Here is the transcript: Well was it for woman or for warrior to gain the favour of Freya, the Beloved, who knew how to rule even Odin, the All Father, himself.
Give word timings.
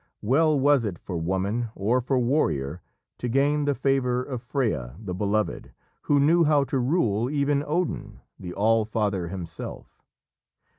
Well 0.23 0.59
was 0.59 0.83
it 0.83 0.97
for 0.97 1.15
woman 1.15 1.69
or 1.75 2.01
for 2.01 2.17
warrior 2.17 2.81
to 3.19 3.29
gain 3.29 3.65
the 3.65 3.75
favour 3.75 4.23
of 4.23 4.41
Freya, 4.41 4.95
the 4.99 5.13
Beloved, 5.13 5.73
who 6.01 6.19
knew 6.19 6.43
how 6.43 6.63
to 6.63 6.79
rule 6.79 7.29
even 7.29 7.63
Odin, 7.67 8.19
the 8.39 8.51
All 8.55 8.83
Father, 8.83 9.27
himself. 9.27 10.01